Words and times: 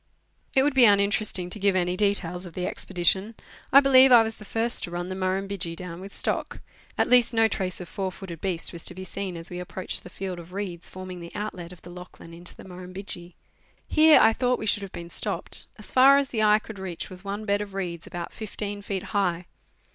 It 0.55 0.63
would 0.63 0.73
be 0.73 0.85
uninteresting 0.85 1.51
to 1.51 1.59
give 1.59 1.75
any 1.75 1.95
detail 1.95 2.35
of 2.37 2.53
the 2.55 2.65
expedition. 2.65 3.35
I 3.71 3.81
believe 3.81 4.11
I 4.11 4.23
was 4.23 4.37
the 4.37 4.45
first 4.45 4.83
to 4.83 4.89
run 4.89 5.09
the 5.09 5.15
Murrumbidgee 5.15 5.75
down 5.75 6.01
with 6.01 6.11
stock, 6.11 6.59
at 6.97 7.07
least 7.07 7.35
no 7.35 7.47
trace 7.47 7.79
of 7.79 7.87
four 7.87 8.11
footed 8.11 8.41
beast 8.41 8.73
was 8.73 8.83
to 8.85 8.95
be 8.95 9.03
seen 9.03 9.37
as 9.37 9.51
we 9.51 9.59
approached 9.59 10.01
the 10.01 10.09
field 10.09 10.39
of 10.39 10.53
reeds 10.53 10.89
forming 10.89 11.19
the 11.19 11.35
outlet 11.35 11.71
of 11.71 11.83
the 11.83 11.91
Lachlan 11.91 12.33
into 12.33 12.55
the 12.55 12.63
Murrumbidgee. 12.63 13.35
Here 13.87 14.19
I 14.19 14.33
thought 14.33 14.57
we 14.57 14.65
should 14.65 14.81
have 14.81 14.91
been 14.91 15.11
stopped. 15.11 15.67
As 15.77 15.91
far 15.91 16.17
as 16.17 16.29
the 16.29 16.41
eye 16.41 16.57
could 16.57 16.79
reach 16.79 17.11
was 17.11 17.23
one 17.23 17.45
bed 17.45 17.61
of 17.61 17.75
reeds 17.75 18.07
about 18.07 18.33
15 18.33 18.81
feet 18.81 19.03
high. 19.03 19.45